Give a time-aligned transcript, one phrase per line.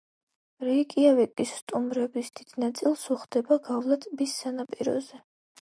[0.69, 5.25] რეიკიავიკის სტუმრების დიდ ნაწილს უხდება გავლა ტბის სანაპიროზე.